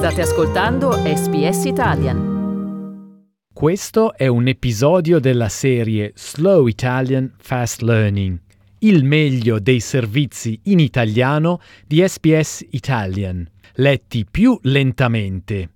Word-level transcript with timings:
State 0.00 0.22
ascoltando 0.22 0.92
SBS 0.92 1.66
Italian. 1.66 3.28
Questo 3.52 4.14
è 4.14 4.28
un 4.28 4.48
episodio 4.48 5.18
della 5.18 5.50
serie 5.50 6.12
Slow 6.14 6.68
Italian 6.68 7.34
Fast 7.36 7.82
Learning, 7.82 8.40
il 8.78 9.04
meglio 9.04 9.58
dei 9.58 9.80
servizi 9.80 10.58
in 10.64 10.78
italiano 10.78 11.60
di 11.86 12.02
SBS 12.02 12.64
Italian, 12.70 13.46
letti 13.74 14.24
più 14.24 14.58
lentamente. 14.62 15.68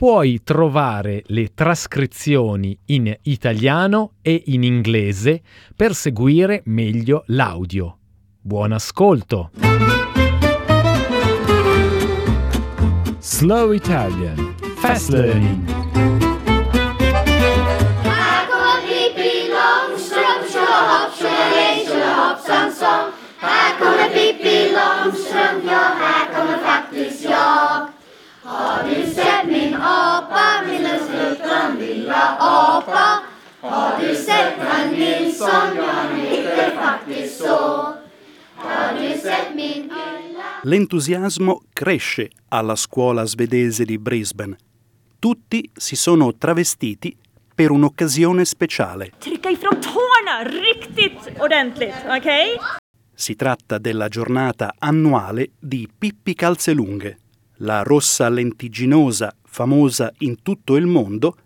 puoi 0.00 0.42
trovare 0.42 1.24
le 1.26 1.52
trascrizioni 1.52 2.74
in 2.86 3.14
italiano 3.24 4.12
e 4.22 4.44
in 4.46 4.62
inglese 4.62 5.42
per 5.76 5.94
seguire 5.94 6.62
meglio 6.64 7.24
l'audio. 7.26 7.98
Buon 8.40 8.72
ascolto! 8.72 9.50
Slow 13.18 13.72
Italian 13.72 14.54
Fast 14.78 15.10
Learning 15.10 16.29
apa? 32.40 33.22
Har 33.60 34.00
du 34.00 34.14
sett 34.14 34.56
herr 34.58 34.90
Nilsson, 34.90 35.76
ja, 35.76 35.82
han 35.82 36.16
heter 36.16 36.70
faktiskt 36.76 37.38
så. 37.38 37.94
Har 38.54 38.94
du 38.98 39.18
sett 39.18 39.54
min 39.54 39.82
lilla... 39.82 40.60
L'entusiasmo 40.62 41.62
cresce 41.72 42.30
alla 42.48 42.76
scuola 42.76 43.26
svedese 43.26 43.84
di 43.84 43.98
Brisbane. 43.98 44.56
Tutti 45.18 45.70
si 45.74 45.96
sono 45.96 46.34
travestiti 46.36 47.14
per 47.54 47.70
un'occasione 47.70 48.44
speciale. 48.44 49.12
Trycka 49.18 49.50
ifrån 49.50 49.80
tårna 49.80 50.42
riktigt 50.42 51.38
ordentligt, 51.38 52.04
okej? 52.08 52.58
Si 53.14 53.36
tratta 53.36 53.76
della 53.78 54.08
giornata 54.08 54.74
annuale 54.78 55.50
di 55.58 55.86
Pippi 55.98 56.34
Calzelunghe. 56.34 57.18
La 57.56 57.82
rossa 57.82 58.30
lentigginosa, 58.30 59.34
famosa 59.44 60.10
in 60.18 60.42
tutto 60.42 60.76
il 60.76 60.86
mondo, 60.86 61.36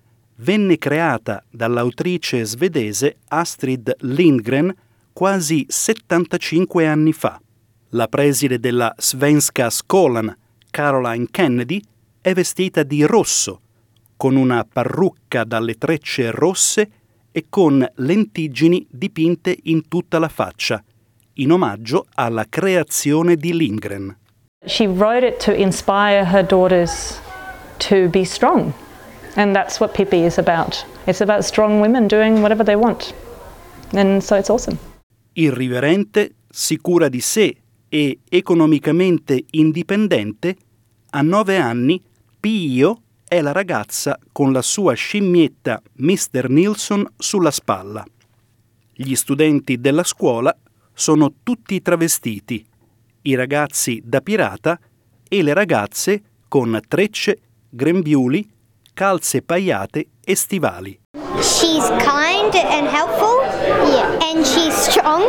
venne 0.45 0.77
creata 0.77 1.43
dall'autrice 1.51 2.45
svedese 2.45 3.17
Astrid 3.29 3.97
Lindgren 4.01 4.73
quasi 5.13 5.65
75 5.67 6.87
anni 6.87 7.13
fa. 7.13 7.41
La 7.91 8.09
preside 8.09 8.61
della 8.61 8.95
Svenska 8.99 9.71
Skolan, 9.71 10.37
Caroline 10.71 11.29
Kennedy, 11.31 11.81
è 12.21 12.35
vestita 12.35 12.83
di 12.83 13.05
rosso, 13.05 13.61
con 14.17 14.37
una 14.37 14.67
parrucca 14.71 15.45
dalle 15.45 15.75
trecce 15.75 16.31
rosse 16.31 16.91
e 17.33 17.47
con 17.49 17.87
lentiggini 17.97 18.87
dipinte 18.91 19.57
in 19.65 19.89
tutta 19.89 20.19
la 20.19 20.29
faccia, 20.29 20.83
in 21.35 21.53
omaggio 21.53 22.07
alla 22.15 22.45
creazione 22.49 23.37
di 23.37 23.57
Lindgren. 23.57 24.15
She 24.67 24.87
wrote 24.87 25.27
it 25.27 25.43
to 25.45 25.53
inspire 25.53 26.25
her 26.25 26.45
daughters 26.45 27.21
to 27.79 28.09
be 28.09 28.25
strong. 28.25 28.73
And 29.37 29.55
that's 29.55 29.81
what 29.81 29.93
Pippi 29.95 30.25
is 30.25 30.39
about. 30.39 30.85
It's 31.07 31.21
about 31.21 31.45
strong 31.45 31.81
women 31.81 32.07
doing 32.07 32.41
whatever 32.41 32.65
they 32.65 32.77
want. 32.77 33.15
And 33.93 34.23
so 34.23 34.37
it's 34.37 34.49
awesome. 34.49 34.79
Irriverente, 35.33 36.35
sicura 36.49 37.09
di 37.09 37.21
sé 37.21 37.57
e 37.89 38.21
economicamente 38.29 39.45
indipendente, 39.51 40.57
a 41.11 41.23
nove 41.23 41.57
anni 41.57 42.01
Pio 42.39 43.03
è 43.27 43.41
la 43.41 43.53
ragazza 43.53 44.19
con 44.31 44.53
la 44.53 44.63
sua 44.63 44.95
scimmietta 44.95 45.83
Mr. 45.95 46.49
Nilsson 46.49 47.05
sulla 47.17 47.51
spalla. 47.51 48.05
Gli 48.93 49.15
studenti 49.17 49.81
della 49.81 50.05
scuola 50.05 50.57
sono 50.93 51.35
tutti 51.43 51.83
travestiti, 51.83 52.65
i 53.23 53.35
ragazzi 53.35 54.01
da 54.05 54.21
pirata 54.21 54.79
e 55.29 55.43
le 55.43 55.53
ragazze 55.53 56.23
con 56.47 56.81
trecce, 56.87 57.39
grembiuli, 57.71 58.49
calze 58.95 59.43
pagliate 59.43 60.07
e 60.25 60.35
stivali. 60.35 60.99
She's 61.41 61.87
kind 61.99 62.55
and 62.55 62.89
helpful. 62.89 63.43
Yeah. 63.91 64.17
And 64.23 64.47
she's 64.47 64.75
strong. 64.75 65.23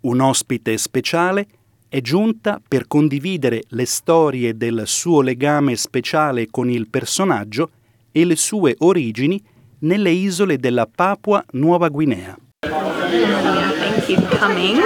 Un 0.00 0.20
ospite 0.20 0.76
speciale 0.78 1.46
è 1.88 2.00
giunta 2.00 2.60
per 2.66 2.86
condividere 2.86 3.62
le 3.68 3.86
storie 3.86 4.56
del 4.56 4.82
suo 4.86 5.20
legame 5.20 5.76
speciale 5.76 6.48
con 6.50 6.68
il 6.68 6.88
personaggio 6.88 7.70
e 8.10 8.24
le 8.24 8.36
sue 8.36 8.74
origini 8.78 9.42
nelle 9.80 10.10
isole 10.10 10.58
della 10.58 10.88
Papua 10.92 11.44
Nuova 11.52 11.88
Guinea. 11.88 12.36
Thank 12.62 14.08
you 14.08 14.20
for 14.20 14.38
coming. 14.38 14.80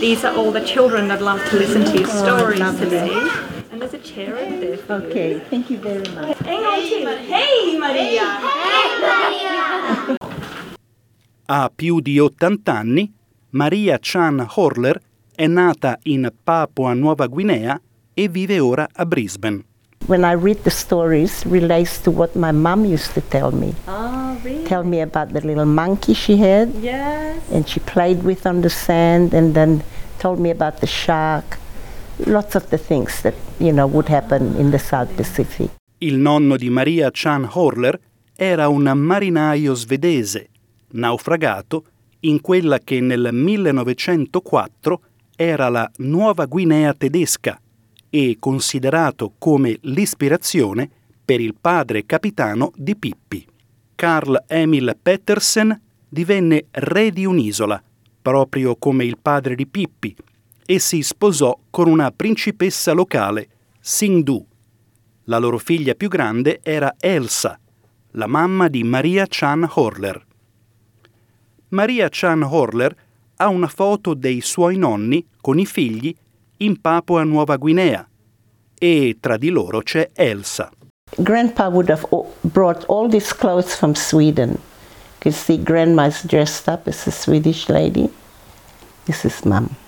These 0.00 0.24
are 0.24 0.36
all 0.36 0.52
the 0.52 0.64
children 0.64 1.08
that 1.08 1.20
love 1.20 1.42
to 1.50 1.56
listen 1.56 1.84
to 1.84 1.98
your 1.98 2.08
stories 2.08 2.78
today. 2.78 3.59
And 3.80 3.88
there's 3.88 3.94
a 3.94 4.06
chair 4.06 4.36
over 4.36 4.56
there 4.60 4.76
for 4.76 4.98
you. 5.00 5.06
Okay, 5.08 5.38
thank 5.48 5.70
you 5.70 5.78
very 5.78 6.06
much. 6.14 6.36
Hang 6.44 6.62
on 6.64 6.80
to 6.80 7.12
it. 7.12 7.18
Hey, 7.20 7.78
Maria! 7.78 8.24
Ha 11.46 11.70
più 11.74 12.00
di 12.00 12.18
80 12.18 12.72
anni, 12.72 13.10
Maria 13.50 13.98
Chan 13.98 14.46
Horler 14.54 15.00
è 15.34 15.46
nata 15.46 15.98
in 16.02 16.30
Papua 16.44 16.92
Nuova 16.92 17.26
Guinea 17.26 17.80
e 18.12 18.28
vive 18.28 18.58
ora 18.58 18.86
a 18.92 19.06
Brisbane. 19.06 19.64
When 20.06 20.24
I 20.24 20.34
read 20.34 20.62
the 20.62 20.70
stories, 20.70 21.44
relates 21.46 22.00
to 22.02 22.10
what 22.10 22.34
my 22.34 22.52
mom 22.52 22.84
used 22.84 23.14
to 23.14 23.22
tell 23.28 23.50
me. 23.50 23.72
Oh, 23.86 24.36
really? 24.42 24.64
Tell 24.64 24.84
me 24.84 25.00
about 25.00 25.32
the 25.32 25.40
little 25.40 25.64
monkey 25.64 26.12
she 26.14 26.36
had, 26.36 26.68
Yes. 26.82 27.38
and 27.50 27.66
she 27.66 27.80
played 27.80 28.22
with 28.24 28.44
on 28.46 28.60
the 28.60 28.68
sand, 28.70 29.32
and 29.32 29.54
then 29.54 29.82
told 30.18 30.38
me 30.38 30.50
about 30.50 30.80
the 30.80 30.86
shark. 30.86 31.59
Lots 32.26 32.54
of 32.54 32.68
the 32.68 32.78
things 32.78 33.22
that 33.22 33.34
you 33.58 33.72
know 33.72 33.86
would 33.86 34.08
happen 34.08 34.54
in 34.58 34.70
the 34.70 34.78
South 34.78 35.14
Pacific. 35.14 35.70
Il 35.98 36.16
nonno 36.16 36.56
di 36.56 36.68
Maria 36.68 37.10
Chan 37.10 37.48
Horler 37.52 37.98
era 38.36 38.68
un 38.68 38.82
marinaio 38.94 39.74
svedese, 39.74 40.48
naufragato 40.92 41.84
in 42.20 42.40
quella 42.40 42.78
che 42.78 43.00
nel 43.00 43.30
1904 43.32 45.00
era 45.34 45.68
la 45.68 45.90
Nuova 45.98 46.44
Guinea 46.44 46.92
tedesca 46.92 47.58
e 48.10 48.36
considerato 48.38 49.32
come 49.38 49.78
l'ispirazione 49.82 50.90
per 51.24 51.40
il 51.40 51.54
padre 51.58 52.04
capitano 52.04 52.72
di 52.76 52.96
Pippi. 52.96 53.46
Carl 53.94 54.44
Emil 54.46 54.96
Pettersen 55.00 55.80
divenne 56.08 56.66
re 56.72 57.10
di 57.10 57.24
un'isola, 57.24 57.82
proprio 58.20 58.76
come 58.76 59.04
il 59.04 59.16
padre 59.20 59.54
di 59.54 59.66
Pippi, 59.66 60.14
e 60.70 60.78
si 60.78 61.02
sposò 61.02 61.58
con 61.68 61.88
una 61.88 62.12
principessa 62.12 62.92
locale, 62.92 63.48
Singdu. 63.80 64.46
La 65.24 65.38
loro 65.38 65.58
figlia 65.58 65.96
più 65.96 66.08
grande 66.08 66.60
era 66.62 66.94
Elsa, 66.96 67.58
la 68.12 68.28
mamma 68.28 68.68
di 68.68 68.84
Maria 68.84 69.26
Chan 69.26 69.68
Horler. 69.68 70.24
Maria 71.70 72.08
Chan 72.08 72.44
Horler 72.44 72.94
ha 73.38 73.48
una 73.48 73.66
foto 73.66 74.14
dei 74.14 74.40
suoi 74.42 74.76
nonni 74.76 75.26
con 75.40 75.58
i 75.58 75.66
figli 75.66 76.14
in 76.58 76.80
Papua 76.80 77.24
Nuova 77.24 77.56
Guinea 77.56 78.08
e 78.78 79.16
tra 79.18 79.36
di 79.36 79.48
loro 79.48 79.80
c'è 79.80 80.10
Elsa. 80.14 80.70
Grandpa 81.16 81.66
would 81.66 81.90
have 81.90 82.06
brought 82.42 82.84
all 82.86 83.10
these 83.10 83.34
clothes 83.34 83.74
from 83.74 83.94
Sweden. 83.94 84.56
You 85.24 85.32
see, 85.32 85.60
Grandma's 85.60 86.22
dressed 86.22 86.72
up 86.72 86.86
as 86.86 87.08
a 87.08 87.10
Swedish 87.10 87.68
lady. 87.68 88.08
This 89.06 89.24
is 89.24 89.42
Mom. 89.42 89.79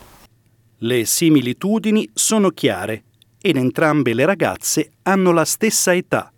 Le 0.84 1.04
similitudini 1.04 2.08
sono 2.12 2.50
chiare 2.50 3.04
ed 3.40 3.56
entrambe 3.56 4.14
le 4.14 4.24
ragazze 4.24 4.94
hanno 5.02 5.30
la 5.30 5.44
stessa 5.44 5.94
età. 5.94 6.32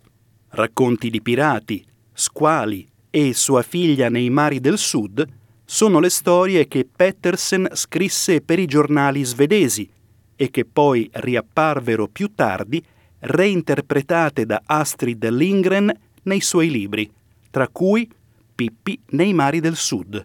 Racconti 0.49 1.09
di 1.09 1.19
pirati, 1.19 1.83
squali 2.13 2.87
e 3.09 3.33
sua 3.33 3.63
figlia 3.63 4.07
nei 4.07 4.29
mari 4.29 4.59
del 4.59 4.77
sud 4.77 5.25
sono 5.65 5.99
le 5.99 6.11
storie 6.11 6.67
che 6.67 6.85
Pettersen 6.85 7.69
scrisse 7.73 8.41
per 8.41 8.59
i 8.59 8.67
giornali 8.67 9.23
svedesi 9.23 9.89
e 10.35 10.51
che 10.51 10.63
poi 10.63 11.09
riapparvero 11.11 12.07
più 12.07 12.35
tardi 12.35 12.83
reinterpretate 13.21 14.45
da 14.45 14.61
Astrid 14.63 15.27
Lindgren 15.27 15.91
nei 16.21 16.41
suoi 16.41 16.69
libri, 16.69 17.11
tra 17.49 17.67
cui 17.67 18.07
Pippi 18.53 18.99
nei 19.07 19.33
mari 19.33 19.59
del 19.59 19.75
sud. 19.75 20.23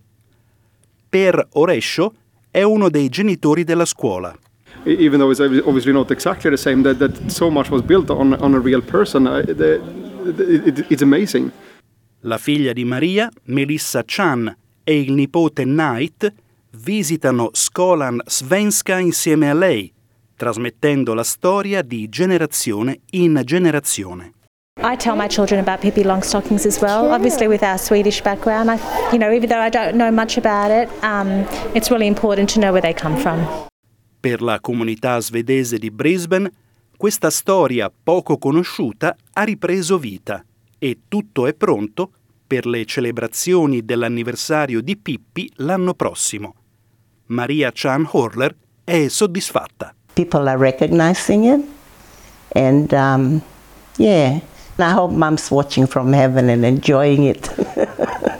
Per 1.08 1.48
Orescio 1.52 2.14
è 2.50 2.62
uno 2.62 2.88
dei 2.88 3.08
genitori 3.08 3.64
della 3.64 3.84
scuola. 3.84 4.36
even 4.84 5.18
though 5.18 5.30
it's 5.30 5.40
obviously 5.40 5.92
not 5.92 6.10
exactly 6.10 6.50
the 6.50 6.56
same, 6.56 6.82
that, 6.82 6.98
that 6.98 7.30
so 7.30 7.50
much 7.50 7.70
was 7.70 7.82
built 7.82 8.10
on, 8.10 8.34
on 8.34 8.54
a 8.54 8.58
real 8.58 8.80
person, 8.80 9.26
uh, 9.26 9.42
the, 9.42 9.80
the, 10.24 10.66
it, 10.66 10.90
it's 10.90 11.02
amazing. 11.02 11.50
La 12.20 12.38
figlia 12.38 12.72
di 12.72 12.84
Maria, 12.84 13.30
Melissa 13.44 14.02
Chan, 14.04 14.54
e 14.84 15.00
il 15.00 15.12
nipote 15.12 15.64
Knight 15.64 16.32
visitano 16.72 17.50
Skolan 17.52 18.20
Svenska 18.26 18.98
insieme 18.98 19.50
a 19.50 19.54
lei, 19.54 19.92
trasmettendo 20.36 21.14
la 21.14 21.24
storia 21.24 21.82
di 21.82 22.08
generazione 22.08 23.00
in 23.10 23.40
generazione. 23.44 24.34
I 24.78 24.96
tell 24.96 25.14
my 25.14 25.28
children 25.28 25.60
about 25.60 25.80
Pippi 25.80 26.02
Longstockings 26.02 26.64
as 26.64 26.80
well. 26.80 27.12
Obviously, 27.12 27.46
with 27.46 27.62
our 27.62 27.76
Swedish 27.76 28.22
background, 28.22 28.70
I, 28.70 28.78
you 29.12 29.18
know, 29.18 29.30
even 29.30 29.48
though 29.48 29.60
I 29.60 29.68
don't 29.68 29.94
know 29.96 30.10
much 30.10 30.38
about 30.38 30.70
it, 30.70 30.88
um, 31.02 31.46
it's 31.74 31.90
really 31.90 32.06
important 32.06 32.48
to 32.54 32.60
know 32.60 32.72
where 32.72 32.80
they 32.80 32.94
come 32.94 33.16
from. 33.16 33.46
Per 34.20 34.40
la 34.42 34.58
comunità 34.60 35.20
svedese 35.20 35.78
di 35.78 35.90
Brisbane, 35.90 36.50
questa 36.96 37.30
storia 37.30 37.90
poco 37.90 38.38
conosciuta 38.38 39.16
ha 39.32 39.42
ripreso 39.42 39.98
vita 39.98 40.44
e 40.78 41.00
tutto 41.08 41.46
è 41.46 41.54
pronto 41.54 42.10
per 42.46 42.66
le 42.66 42.84
celebrazioni 42.84 43.84
dell'anniversario 43.84 44.80
di 44.80 44.96
Pippi 44.96 45.50
l'anno 45.56 45.94
prossimo. 45.94 46.54
Maria 47.26 47.70
Chan 47.72 48.08
Horler 48.10 48.54
è 48.82 49.08
soddisfatta. 49.08 49.94
People 50.14 50.48
are 50.48 50.58
recognizing 50.58 51.44
it, 51.44 51.64
and 52.54 52.92
um, 52.92 53.40
yeah, 53.96 54.40
I 54.82 54.90
hope 54.90 55.10
Mom's 55.10 55.50
watching 55.50 55.86
from 55.86 56.12
heaven 56.12 56.48
and 56.48 56.64
enjoying 56.64 57.24
it. 57.24 57.48